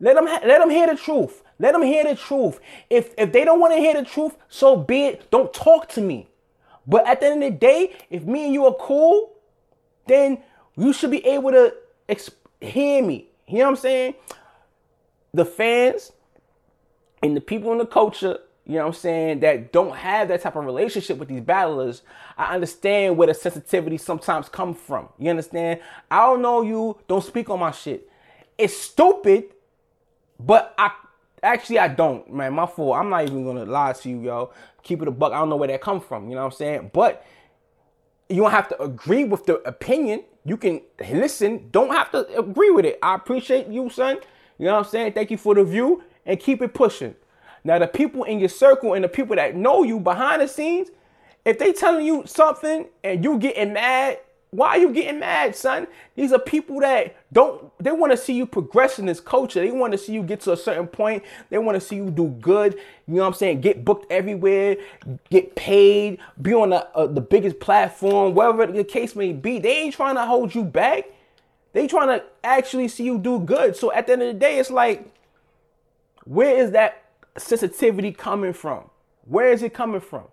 let 0.00 0.16
them 0.16 0.26
ha- 0.26 0.40
let 0.44 0.60
them 0.60 0.70
hear 0.70 0.86
the 0.86 0.96
truth. 0.96 1.42
Let 1.58 1.72
them 1.72 1.82
hear 1.82 2.04
the 2.04 2.16
truth. 2.16 2.60
If 2.88 3.14
if 3.18 3.32
they 3.32 3.44
don't 3.44 3.60
want 3.60 3.74
to 3.74 3.78
hear 3.80 3.94
the 3.94 4.04
truth, 4.04 4.36
so 4.48 4.76
be 4.76 5.06
it. 5.06 5.30
Don't 5.30 5.52
talk 5.52 5.88
to 5.90 6.00
me. 6.00 6.28
But 6.86 7.06
at 7.06 7.20
the 7.20 7.26
end 7.26 7.44
of 7.44 7.52
the 7.52 7.58
day, 7.58 7.96
if 8.10 8.24
me 8.24 8.46
and 8.46 8.54
you 8.54 8.64
are 8.66 8.74
cool, 8.74 9.32
then 10.06 10.38
you 10.76 10.92
should 10.92 11.10
be 11.10 11.24
able 11.26 11.52
to 11.52 11.74
exp- 12.08 12.34
hear 12.60 13.02
me. 13.04 13.28
You 13.46 13.58
know 13.58 13.64
what 13.66 13.70
I'm 13.70 13.76
saying? 13.76 14.14
The 15.34 15.44
fans 15.44 16.12
and 17.22 17.36
the 17.36 17.40
people 17.40 17.70
in 17.72 17.78
the 17.78 17.86
culture, 17.86 18.38
you 18.70 18.76
know 18.76 18.82
what 18.82 18.94
I'm 18.94 19.00
saying, 19.00 19.40
that 19.40 19.72
don't 19.72 19.96
have 19.96 20.28
that 20.28 20.42
type 20.42 20.54
of 20.54 20.64
relationship 20.64 21.18
with 21.18 21.28
these 21.28 21.40
battlers, 21.40 22.02
I 22.38 22.54
understand 22.54 23.16
where 23.16 23.26
the 23.26 23.34
sensitivity 23.34 23.98
sometimes 23.98 24.48
come 24.48 24.74
from. 24.74 25.08
You 25.18 25.28
understand? 25.28 25.80
I 26.08 26.18
don't 26.18 26.40
know 26.40 26.62
you, 26.62 26.96
don't 27.08 27.24
speak 27.24 27.50
on 27.50 27.58
my 27.58 27.72
shit. 27.72 28.08
It's 28.56 28.76
stupid, 28.76 29.46
but 30.38 30.72
I 30.78 30.92
actually 31.42 31.80
I 31.80 31.88
don't, 31.88 32.32
man. 32.32 32.52
My 32.52 32.66
fault. 32.66 32.96
I'm 32.96 33.10
not 33.10 33.24
even 33.24 33.44
gonna 33.44 33.64
lie 33.64 33.92
to 33.92 34.08
you, 34.08 34.20
yo. 34.20 34.52
Keep 34.84 35.02
it 35.02 35.08
a 35.08 35.10
buck. 35.10 35.32
I 35.32 35.40
don't 35.40 35.48
know 35.48 35.56
where 35.56 35.66
that 35.66 35.80
come 35.80 36.00
from. 36.00 36.28
You 36.28 36.36
know 36.36 36.42
what 36.42 36.52
I'm 36.52 36.56
saying? 36.56 36.90
But 36.92 37.26
you 38.28 38.36
don't 38.36 38.52
have 38.52 38.68
to 38.68 38.80
agree 38.80 39.24
with 39.24 39.46
the 39.46 39.56
opinion. 39.66 40.22
You 40.44 40.56
can 40.56 40.80
listen. 41.10 41.70
Don't 41.72 41.90
have 41.90 42.12
to 42.12 42.38
agree 42.38 42.70
with 42.70 42.84
it. 42.84 43.00
I 43.02 43.16
appreciate 43.16 43.66
you, 43.66 43.90
son. 43.90 44.18
You 44.58 44.66
know 44.66 44.74
what 44.76 44.86
I'm 44.86 44.90
saying? 44.92 45.14
Thank 45.14 45.32
you 45.32 45.38
for 45.38 45.56
the 45.56 45.64
view 45.64 46.04
and 46.24 46.38
keep 46.38 46.62
it 46.62 46.72
pushing. 46.72 47.16
Now, 47.64 47.78
the 47.78 47.86
people 47.86 48.24
in 48.24 48.38
your 48.38 48.48
circle 48.48 48.94
and 48.94 49.04
the 49.04 49.08
people 49.08 49.36
that 49.36 49.54
know 49.54 49.82
you 49.82 50.00
behind 50.00 50.42
the 50.42 50.48
scenes, 50.48 50.88
if 51.44 51.58
they 51.58 51.72
telling 51.72 52.06
you 52.06 52.24
something 52.26 52.86
and 53.04 53.24
you 53.24 53.38
getting 53.38 53.72
mad, 53.72 54.18
why 54.52 54.70
are 54.70 54.78
you 54.78 54.92
getting 54.92 55.20
mad, 55.20 55.54
son? 55.54 55.86
These 56.16 56.32
are 56.32 56.38
people 56.38 56.80
that 56.80 57.14
don't, 57.32 57.72
they 57.78 57.92
want 57.92 58.10
to 58.10 58.16
see 58.16 58.32
you 58.32 58.46
progress 58.46 58.98
in 58.98 59.06
this 59.06 59.20
culture. 59.20 59.60
They 59.60 59.70
want 59.70 59.92
to 59.92 59.98
see 59.98 60.12
you 60.12 60.24
get 60.24 60.40
to 60.40 60.52
a 60.52 60.56
certain 60.56 60.88
point. 60.88 61.22
They 61.50 61.58
want 61.58 61.76
to 61.76 61.80
see 61.80 61.96
you 61.96 62.10
do 62.10 62.26
good. 62.40 62.74
You 63.06 63.14
know 63.14 63.22
what 63.22 63.28
I'm 63.28 63.34
saying? 63.34 63.60
Get 63.60 63.84
booked 63.84 64.10
everywhere, 64.10 64.76
get 65.30 65.54
paid, 65.54 66.18
be 66.42 66.52
on 66.52 66.70
the, 66.70 66.84
uh, 66.96 67.06
the 67.06 67.20
biggest 67.20 67.60
platform, 67.60 68.34
whatever 68.34 68.66
the 68.66 68.82
case 68.82 69.14
may 69.14 69.32
be. 69.32 69.60
They 69.60 69.76
ain't 69.82 69.94
trying 69.94 70.16
to 70.16 70.26
hold 70.26 70.52
you 70.52 70.64
back. 70.64 71.04
They 71.72 71.86
trying 71.86 72.08
to 72.08 72.24
actually 72.42 72.88
see 72.88 73.04
you 73.04 73.18
do 73.18 73.38
good. 73.38 73.76
So 73.76 73.92
at 73.92 74.08
the 74.08 74.14
end 74.14 74.22
of 74.22 74.28
the 74.28 74.34
day, 74.34 74.58
it's 74.58 74.70
like, 74.70 75.14
where 76.24 76.56
is 76.56 76.72
that 76.72 76.99
sensitivity 77.36 78.12
coming 78.12 78.52
from? 78.52 78.90
Where 79.24 79.52
is 79.52 79.62
it 79.62 79.74
coming 79.74 80.00
from? 80.00 80.24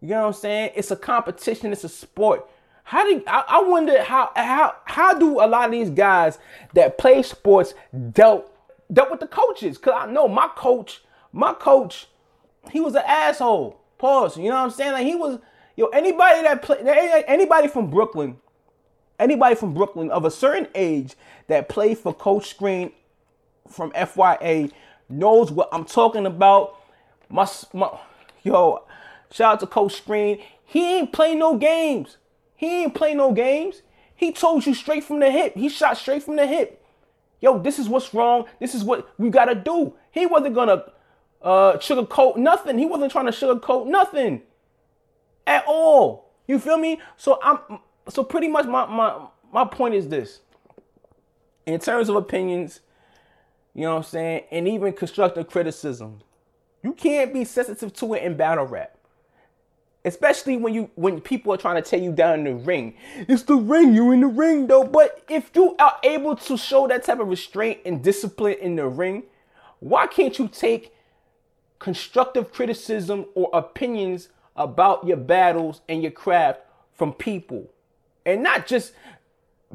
You 0.00 0.08
know 0.08 0.22
what 0.22 0.26
I'm 0.28 0.32
saying? 0.34 0.72
It's 0.74 0.90
a 0.90 0.96
competition, 0.96 1.72
it's 1.72 1.84
a 1.84 1.88
sport. 1.88 2.48
How 2.84 3.04
do 3.04 3.22
I, 3.26 3.44
I 3.48 3.62
wonder 3.62 4.02
how 4.02 4.30
how 4.36 4.76
how 4.84 5.18
do 5.18 5.40
a 5.40 5.46
lot 5.46 5.66
of 5.66 5.72
these 5.72 5.90
guys 5.90 6.38
that 6.74 6.98
play 6.98 7.22
sports 7.22 7.74
dealt 8.12 8.52
dealt 8.92 9.10
with 9.10 9.20
the 9.20 9.26
coaches? 9.26 9.78
Cause 9.78 9.94
I 9.96 10.06
know 10.06 10.28
my 10.28 10.48
coach, 10.54 11.02
my 11.32 11.52
coach, 11.52 12.06
he 12.70 12.80
was 12.80 12.94
an 12.94 13.02
asshole. 13.04 13.80
Pause. 13.98 14.36
You 14.38 14.50
know 14.50 14.56
what 14.56 14.64
I'm 14.64 14.70
saying? 14.70 14.92
Like 14.92 15.06
he 15.06 15.16
was 15.16 15.40
yo 15.76 15.86
anybody 15.86 16.42
that 16.42 16.62
play 16.62 16.78
anybody 17.26 17.66
from 17.66 17.90
Brooklyn, 17.90 18.36
anybody 19.18 19.56
from 19.56 19.74
Brooklyn 19.74 20.10
of 20.10 20.24
a 20.24 20.30
certain 20.30 20.68
age 20.74 21.14
that 21.48 21.68
played 21.68 21.98
for 21.98 22.14
Coach 22.14 22.50
Screen 22.50 22.92
from 23.68 23.90
FYA 23.92 24.70
knows 25.08 25.50
what 25.50 25.68
I'm 25.72 25.84
talking 25.84 26.26
about. 26.26 26.76
My, 27.28 27.48
my 27.72 27.98
yo, 28.42 28.84
shout 29.30 29.54
out 29.54 29.60
to 29.60 29.66
Coach 29.66 29.94
Screen. 29.94 30.40
He 30.64 30.98
ain't 30.98 31.12
play 31.12 31.34
no 31.34 31.56
games. 31.56 32.16
He 32.54 32.82
ain't 32.82 32.94
play 32.94 33.14
no 33.14 33.32
games. 33.32 33.82
He 34.14 34.32
told 34.32 34.66
you 34.66 34.74
straight 34.74 35.04
from 35.04 35.20
the 35.20 35.30
hip. 35.30 35.54
He 35.54 35.68
shot 35.68 35.98
straight 35.98 36.22
from 36.22 36.36
the 36.36 36.46
hip. 36.46 36.82
Yo, 37.40 37.58
this 37.58 37.78
is 37.78 37.88
what's 37.88 38.14
wrong. 38.14 38.46
This 38.58 38.74
is 38.74 38.82
what 38.82 39.08
we 39.18 39.28
gotta 39.28 39.54
do. 39.54 39.94
He 40.10 40.24
wasn't 40.26 40.54
gonna 40.54 40.84
uh, 41.42 41.74
sugarcoat 41.74 42.36
nothing. 42.38 42.78
He 42.78 42.86
wasn't 42.86 43.12
trying 43.12 43.26
to 43.26 43.32
sugarcoat 43.32 43.86
nothing 43.86 44.42
at 45.46 45.64
all. 45.66 46.30
You 46.48 46.58
feel 46.58 46.78
me? 46.78 47.00
So 47.16 47.38
I'm 47.42 47.80
so 48.08 48.24
pretty 48.24 48.48
much 48.48 48.66
my 48.66 48.86
my 48.86 49.26
my 49.52 49.64
point 49.64 49.94
is 49.94 50.08
this. 50.08 50.40
In 51.66 51.78
terms 51.78 52.08
of 52.08 52.16
opinions, 52.16 52.80
you 53.76 53.82
know 53.82 53.92
what 53.92 53.98
I'm 53.98 54.02
saying, 54.04 54.44
and 54.50 54.66
even 54.66 54.92
constructive 54.92 55.48
criticism, 55.48 56.22
you 56.82 56.92
can't 56.92 57.32
be 57.32 57.44
sensitive 57.44 57.92
to 57.94 58.14
it 58.14 58.24
in 58.24 58.36
battle 58.36 58.66
rap 58.66 58.96
especially 60.06 60.56
when 60.56 60.72
you 60.72 60.88
when 60.94 61.20
people 61.20 61.52
are 61.52 61.56
trying 61.56 61.82
to 61.82 61.82
tear 61.82 62.00
you 62.00 62.12
down 62.12 62.38
in 62.38 62.44
the 62.44 62.54
ring. 62.54 62.94
It's 63.28 63.42
the 63.42 63.56
ring, 63.56 63.92
you 63.92 64.12
in 64.12 64.20
the 64.20 64.28
ring 64.28 64.68
though. 64.68 64.84
But 64.84 65.22
if 65.28 65.50
you 65.54 65.74
are 65.78 65.98
able 66.04 66.36
to 66.36 66.56
show 66.56 66.86
that 66.86 67.04
type 67.04 67.18
of 67.18 67.28
restraint 67.28 67.80
and 67.84 68.02
discipline 68.02 68.56
in 68.60 68.76
the 68.76 68.86
ring, 68.86 69.24
why 69.80 70.06
can't 70.06 70.38
you 70.38 70.48
take 70.48 70.94
constructive 71.78 72.52
criticism 72.52 73.26
or 73.34 73.50
opinions 73.52 74.28
about 74.54 75.06
your 75.06 75.16
battles 75.18 75.82
and 75.88 76.02
your 76.02 76.12
craft 76.12 76.60
from 76.94 77.12
people? 77.12 77.68
And 78.24 78.42
not 78.42 78.66
just 78.66 78.92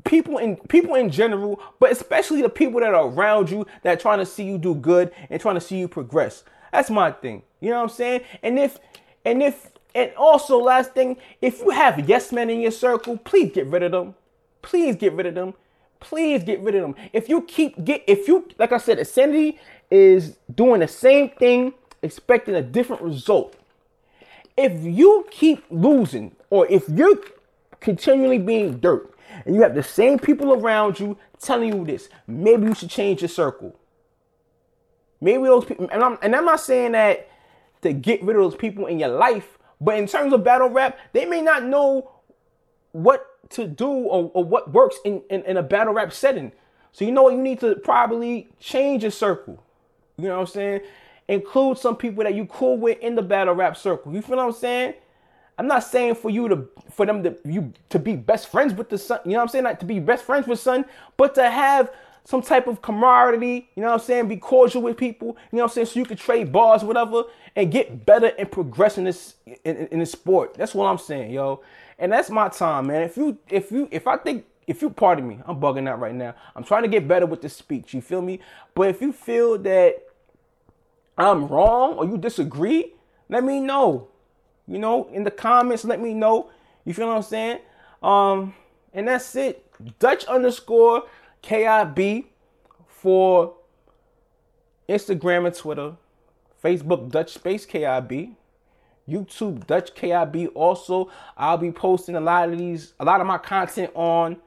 people 0.03 0.37
in 0.37 0.55
people 0.55 0.95
in 0.95 1.09
general, 1.09 1.61
but 1.79 1.91
especially 1.91 2.41
the 2.41 2.49
people 2.49 2.79
that 2.79 2.93
are 2.93 3.07
around 3.07 3.49
you 3.49 3.65
that 3.83 3.99
trying 3.99 4.19
to 4.19 4.25
see 4.25 4.43
you 4.43 4.57
do 4.57 4.75
good 4.75 5.11
and 5.29 5.39
trying 5.41 5.55
to 5.55 5.61
see 5.61 5.77
you 5.77 5.87
progress. 5.87 6.43
That's 6.71 6.89
my 6.89 7.11
thing. 7.11 7.43
You 7.59 7.69
know 7.69 7.77
what 7.77 7.91
I'm 7.91 7.95
saying? 7.95 8.21
And 8.41 8.57
if 8.57 8.79
and 9.25 9.43
if 9.43 9.71
and 9.93 10.11
also, 10.15 10.57
last 10.57 10.93
thing, 10.93 11.17
if 11.41 11.59
you 11.59 11.69
have 11.71 12.07
yes 12.07 12.31
men 12.31 12.49
in 12.49 12.61
your 12.61 12.71
circle, 12.71 13.17
please 13.17 13.51
get 13.53 13.67
rid 13.67 13.83
of 13.83 13.91
them. 13.91 14.15
Please 14.61 14.95
get 14.95 15.13
rid 15.13 15.25
of 15.25 15.35
them. 15.35 15.53
Please 15.99 16.43
get 16.43 16.61
rid 16.61 16.75
of 16.75 16.81
them. 16.81 16.95
If 17.13 17.29
you 17.29 17.41
keep 17.41 17.83
get 17.83 18.03
if 18.07 18.27
you 18.27 18.47
like 18.57 18.71
I 18.71 18.77
said, 18.77 18.99
Insanity 18.99 19.59
is 19.89 20.37
doing 20.53 20.79
the 20.79 20.87
same 20.87 21.29
thing, 21.29 21.73
expecting 22.01 22.55
a 22.55 22.61
different 22.61 23.01
result. 23.01 23.55
If 24.57 24.83
you 24.83 25.25
keep 25.29 25.63
losing, 25.69 26.35
or 26.49 26.67
if 26.67 26.87
you're 26.87 27.19
continually 27.79 28.37
being 28.37 28.79
dirt, 28.79 29.10
and 29.45 29.55
you 29.55 29.61
have 29.61 29.75
the 29.75 29.83
same 29.83 30.19
people 30.19 30.53
around 30.53 30.99
you 30.99 31.17
telling 31.39 31.73
you 31.73 31.85
this, 31.85 32.09
maybe 32.27 32.67
you 32.67 32.75
should 32.75 32.89
change 32.89 33.21
your 33.21 33.29
circle. 33.29 33.77
Maybe 35.19 35.43
those 35.43 35.65
people, 35.65 35.87
and 35.91 36.03
I'm, 36.03 36.17
and 36.21 36.35
I'm 36.35 36.45
not 36.45 36.59
saying 36.59 36.93
that 36.93 37.29
to 37.81 37.93
get 37.93 38.23
rid 38.23 38.35
of 38.35 38.43
those 38.43 38.55
people 38.55 38.87
in 38.87 38.99
your 38.99 39.09
life, 39.09 39.57
but 39.79 39.97
in 39.97 40.07
terms 40.07 40.33
of 40.33 40.43
battle 40.43 40.69
rap, 40.69 40.97
they 41.13 41.25
may 41.25 41.41
not 41.41 41.63
know 41.63 42.11
what 42.91 43.27
to 43.51 43.67
do 43.67 43.87
or, 43.87 44.31
or 44.33 44.43
what 44.43 44.71
works 44.71 44.97
in, 45.05 45.21
in, 45.29 45.43
in, 45.43 45.57
a 45.57 45.63
battle 45.63 45.93
rap 45.93 46.13
setting. 46.13 46.51
So 46.91 47.05
you 47.05 47.11
know 47.11 47.23
what? 47.23 47.33
You 47.33 47.41
need 47.41 47.59
to 47.61 47.75
probably 47.75 48.49
change 48.59 49.03
your 49.03 49.11
circle. 49.11 49.63
You 50.17 50.25
know 50.25 50.35
what 50.35 50.41
I'm 50.41 50.47
saying? 50.47 50.81
Include 51.27 51.77
some 51.77 51.95
people 51.95 52.23
that 52.23 52.35
you 52.35 52.45
cool 52.45 52.77
with 52.77 52.99
in 52.99 53.15
the 53.15 53.21
battle 53.21 53.53
rap 53.53 53.77
circle. 53.77 54.13
You 54.13 54.21
feel 54.21 54.37
what 54.37 54.45
I'm 54.45 54.51
saying? 54.51 54.95
I'm 55.61 55.67
not 55.67 55.83
saying 55.83 56.15
for 56.15 56.31
you 56.31 56.47
to 56.47 56.67
for 56.89 57.05
them 57.05 57.21
to 57.21 57.37
you 57.45 57.71
to 57.89 57.99
be 57.99 58.15
best 58.15 58.47
friends 58.47 58.73
with 58.73 58.89
the 58.89 58.97
son. 58.97 59.19
You 59.25 59.33
know 59.33 59.37
what 59.37 59.41
I'm 59.43 59.47
saying? 59.49 59.63
Like 59.63 59.79
to 59.81 59.85
be 59.85 59.99
best 59.99 60.23
friends 60.23 60.47
with 60.47 60.59
son, 60.59 60.85
but 61.17 61.35
to 61.35 61.47
have 61.51 61.91
some 62.25 62.41
type 62.41 62.65
of 62.65 62.81
camaraderie, 62.81 63.69
you 63.75 63.83
know 63.83 63.89
what 63.89 63.93
I'm 63.93 63.99
saying? 63.99 64.27
Be 64.27 64.37
cordial 64.37 64.81
with 64.81 64.97
people, 64.97 65.37
you 65.51 65.57
know 65.57 65.63
what 65.65 65.69
I'm 65.69 65.73
saying? 65.75 65.85
So 65.85 65.99
you 65.99 66.05
can 66.07 66.17
trade 66.17 66.51
bars, 66.51 66.83
whatever, 66.83 67.25
and 67.55 67.71
get 67.71 68.07
better 68.07 68.31
and 68.39 68.51
progress 68.51 68.97
in 68.97 69.03
this 69.03 69.35
in, 69.45 69.55
in, 69.63 69.87
in 69.89 69.99
this 69.99 70.13
sport. 70.13 70.55
That's 70.55 70.73
what 70.73 70.87
I'm 70.87 70.97
saying, 70.97 71.29
yo. 71.29 71.61
And 71.99 72.11
that's 72.11 72.31
my 72.31 72.49
time, 72.49 72.87
man. 72.87 73.03
If 73.03 73.15
you 73.15 73.37
if 73.47 73.71
you 73.71 73.87
if 73.91 74.07
I 74.07 74.17
think 74.17 74.45
if 74.65 74.81
you 74.81 74.89
pardon 74.89 75.27
me, 75.27 75.41
I'm 75.45 75.59
bugging 75.59 75.87
out 75.87 75.99
right 75.99 76.15
now. 76.15 76.33
I'm 76.55 76.63
trying 76.63 76.81
to 76.81 76.89
get 76.89 77.07
better 77.07 77.27
with 77.27 77.43
the 77.43 77.49
speech. 77.49 77.93
You 77.93 78.01
feel 78.01 78.23
me? 78.23 78.39
But 78.73 78.89
if 78.89 78.99
you 78.99 79.13
feel 79.13 79.59
that 79.59 80.07
I'm 81.19 81.45
wrong 81.47 81.97
or 81.97 82.05
you 82.05 82.17
disagree, 82.17 82.95
let 83.29 83.43
me 83.43 83.59
know. 83.59 84.07
You 84.67 84.79
know, 84.79 85.07
in 85.11 85.23
the 85.23 85.31
comments, 85.31 85.83
let 85.83 85.99
me 85.99 86.13
know. 86.13 86.49
You 86.85 86.93
feel 86.93 87.07
what 87.07 87.17
I'm 87.17 87.23
saying? 87.23 87.59
Um, 88.01 88.53
and 88.93 89.07
that's 89.07 89.35
it. 89.35 89.65
Dutch 89.99 90.25
underscore 90.25 91.03
KIB 91.43 92.25
for 92.87 93.55
Instagram 94.87 95.47
and 95.47 95.55
Twitter. 95.55 95.93
Facebook 96.63 97.09
Dutch 97.09 97.33
Space 97.33 97.65
KIB. 97.65 98.35
YouTube 99.07 99.65
Dutch 99.65 99.93
KIB. 99.95 100.49
Also, 100.53 101.09
I'll 101.35 101.57
be 101.57 101.71
posting 101.71 102.15
a 102.15 102.21
lot 102.21 102.49
of 102.49 102.57
these, 102.57 102.93
a 102.99 103.05
lot 103.05 103.21
of 103.21 103.27
my 103.27 103.37
content 103.37 103.91
on 103.95 104.37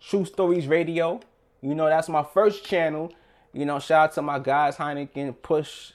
True 0.00 0.24
Stories 0.24 0.66
Radio. 0.66 1.20
You 1.62 1.74
know, 1.74 1.86
that's 1.86 2.08
my 2.08 2.22
first 2.22 2.64
channel. 2.64 3.12
You 3.52 3.66
know, 3.66 3.78
shout 3.78 4.10
out 4.10 4.14
to 4.14 4.22
my 4.22 4.38
guys, 4.38 4.76
Heineken, 4.76 5.34
Push, 5.42 5.92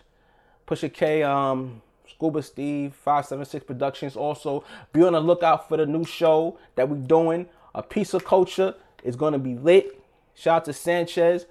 Pusha 0.68 0.94
K, 0.94 1.24
um, 1.24 1.82
Scuba 2.10 2.42
Steve, 2.42 2.94
576 2.94 3.66
Productions. 3.66 4.16
Also, 4.16 4.64
be 4.94 5.04
on 5.04 5.14
the 5.14 5.20
lookout 5.20 5.68
for 5.68 5.78
the 5.78 5.86
new 5.86 6.06
show 6.06 6.58
that 6.76 6.90
we're 6.90 6.98
doing. 6.98 7.48
A 7.74 7.84
piece 7.84 8.14
of 8.14 8.26
culture 8.26 8.76
is 9.04 9.16
gonna 9.16 9.40
be 9.40 9.56
lit. 9.56 10.02
Shout 10.34 10.58
out 10.58 10.66
to 10.66 10.74
Sanchez. 10.74 11.46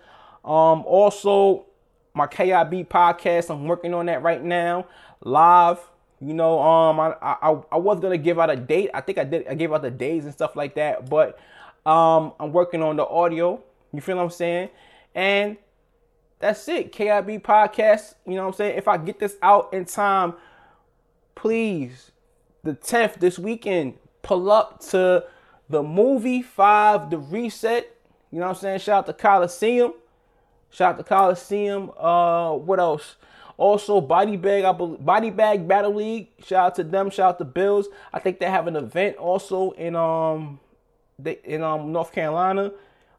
Um, 0.45 0.85
also, 0.87 1.67
my 2.15 2.27
KIB 2.27 2.89
podcast. 2.89 3.51
I'm 3.51 3.67
working 3.67 3.95
on 3.95 4.07
that 4.07 4.23
right 4.23 4.43
now, 4.43 4.87
live. 5.23 5.81
You 6.21 6.33
know, 6.33 6.61
um, 6.61 7.01
I, 7.01 7.15
I 7.21 7.59
I 7.73 7.77
was 7.77 8.01
gonna 8.01 8.19
give 8.19 8.39
out 8.39 8.51
a 8.51 8.57
date. 8.57 8.91
I 8.95 9.01
think 9.01 9.19
I 9.19 9.25
did. 9.25 9.47
I 9.49 9.55
gave 9.55 9.73
out 9.73 9.83
the 9.83 9.91
days 9.91 10.25
and 10.25 10.33
stuff 10.33 10.57
like 10.57 10.75
that, 10.77 11.11
but 11.11 11.39
um, 11.85 12.33
I'm 12.41 12.53
working 12.53 12.83
on 12.83 12.97
the 12.97 13.07
audio. 13.07 13.63
You 13.93 14.01
feel 14.01 14.17
what 14.17 14.23
I'm 14.25 14.31
saying? 14.31 14.71
And 15.15 15.57
that's 16.39 16.67
it. 16.69 16.93
KIB 16.93 17.43
podcast. 17.43 18.15
You 18.27 18.35
know 18.35 18.43
what 18.43 18.49
I'm 18.49 18.55
saying? 18.55 18.79
If 18.79 18.89
I 18.89 18.97
get 18.97 19.19
this 19.19 19.37
out 19.43 19.73
in 19.73 19.85
time, 19.85 20.35
please, 21.35 22.11
the 22.63 22.75
10th 22.75 23.21
this 23.21 23.39
weekend, 23.39 23.95
pull 24.23 24.51
up 24.51 24.81
to 24.91 25.25
the 25.69 25.83
movie 25.83 26.43
five, 26.43 27.11
the 27.11 27.19
reset. 27.19 27.97
You 28.31 28.41
know 28.41 28.47
what 28.47 28.57
I'm 28.57 28.61
saying? 28.61 28.79
Shout 28.81 28.99
out 28.99 29.07
to 29.07 29.13
Coliseum. 29.13 29.95
Shout 30.71 30.95
out 30.95 30.99
to 30.99 31.05
Coliseum. 31.05 31.93
Uh, 31.97 32.53
what 32.55 32.81
else? 32.81 33.17
Also, 33.57 34.01
Body 34.01 34.37
Bag, 34.37 34.65
I 34.65 34.73
believe, 34.73 35.05
Body 35.05 35.31
Bag 35.31 35.69
Battle 35.69 35.95
League. 35.95 36.29
Shout 36.45 36.67
out 36.67 36.75
to 36.77 36.85
them. 36.85 37.11
Shout 37.11 37.35
out 37.35 37.39
to 37.39 37.45
Bills. 37.45 37.87
I 38.13 38.19
think 38.19 38.41
they 38.41 38.47
have 38.47 38.67
an 38.67 38.75
event 38.75 39.17
also 39.17 39.71
in 39.73 39.95
um 39.95 40.59
they, 41.19 41.39
in 41.45 41.63
um 41.63 41.93
North 41.93 42.13
Carolina. 42.13 42.73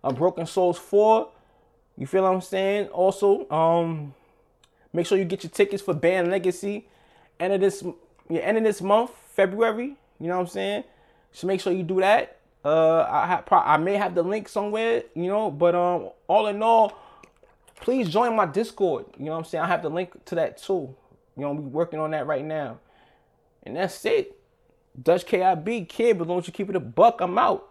Uh, 0.04 0.12
Broken 0.12 0.46
Souls 0.46 0.78
Four. 0.78 1.30
You 1.98 2.08
feel 2.08 2.24
what 2.24 2.34
I'm 2.34 2.42
saying? 2.42 2.88
Also, 2.88 3.50
um, 3.50 4.14
make 4.94 5.06
sure 5.06 5.18
you 5.18 5.26
get 5.26 5.44
your 5.44 5.52
tickets 5.52 5.82
for 5.82 5.94
Band 5.94 6.30
Legacy. 6.30 6.88
End 7.40 7.54
of 7.54 7.62
this, 7.62 7.84
yeah, 8.30 8.42
end 8.42 8.58
of 8.58 8.64
this 8.64 8.82
month, 8.82 9.12
February. 9.34 9.96
You 10.20 10.28
know 10.28 10.36
what 10.36 10.42
I'm 10.42 10.48
saying? 10.48 10.84
So 11.32 11.48
make 11.48 11.62
sure 11.62 11.74
you 11.74 11.84
do 11.84 12.00
that. 12.02 12.38
Uh, 12.64 13.06
I 13.10 13.28
have, 13.28 13.44
I 13.52 13.78
may 13.78 13.96
have 13.96 14.16
the 14.16 14.24
link 14.24 14.50
somewhere, 14.50 15.04
you 15.14 15.28
know, 15.28 15.52
but 15.52 15.76
um, 15.76 16.10
all 16.28 16.48
in 16.48 16.64
all, 16.64 16.98
please 17.80 18.10
join 18.10 18.36
my 18.36 18.46
Discord. 18.46 19.06
You 19.18 19.26
know 19.26 19.32
what 19.34 19.38
I'm 19.40 19.44
saying? 19.46 19.64
I 19.64 19.68
have 19.68 19.84
the 19.84 19.90
link 19.90 20.26
to 20.26 20.36
that 20.36 20.58
too. 20.58 20.96
You 21.38 21.44
know, 21.44 21.52
we 21.52 21.62
working 21.62 22.00
on 22.00 22.12
that 22.12 22.26
right 22.26 22.44
now. 22.44 22.80
And 23.64 23.76
that's 23.76 24.04
it. 24.06 24.38
Dutch 25.02 25.26
KIB 25.26 25.88
kid, 25.90 26.18
but 26.18 26.28
don't 26.28 26.46
you 26.48 26.54
keep 26.54 26.70
it 26.70 26.76
a 26.76 26.80
buck, 26.80 27.22
I'm 27.22 27.38
out. 27.38 27.70